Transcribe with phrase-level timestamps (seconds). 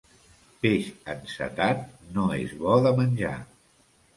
[0.63, 1.85] Peix encetat
[2.17, 3.39] no és bo de menjar.